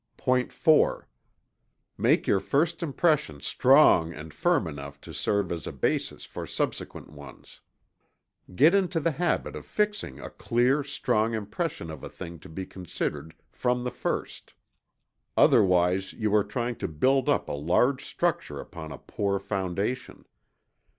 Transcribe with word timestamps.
POINT 0.17 0.51
IV. 0.51 1.05
Make 1.95 2.25
your 2.25 2.39
first 2.39 2.81
impression 2.81 3.39
strong 3.39 4.11
and 4.15 4.33
firm 4.33 4.65
enough 4.65 4.99
to 5.01 5.13
serve 5.13 5.51
as 5.51 5.67
a 5.67 5.71
basis 5.71 6.25
for 6.25 6.47
subsequent 6.47 7.11
ones. 7.11 7.59
Get 8.55 8.73
into 8.73 8.99
the 8.99 9.11
habit 9.11 9.55
of 9.55 9.63
fixing 9.67 10.19
a 10.19 10.31
clear, 10.31 10.83
strong 10.83 11.35
impression 11.35 11.91
of 11.91 12.03
a 12.03 12.09
thing 12.09 12.39
to 12.39 12.49
be 12.49 12.65
considered, 12.65 13.35
from 13.51 13.83
the 13.83 13.91
first. 13.91 14.55
Otherwise 15.37 16.13
you 16.13 16.33
are 16.33 16.43
trying 16.43 16.77
to 16.77 16.87
build 16.87 17.29
up 17.29 17.47
a 17.47 17.51
large 17.53 18.03
structure 18.03 18.59
upon 18.59 18.91
a 18.91 18.97
poor 18.97 19.37
foundation. 19.37 20.25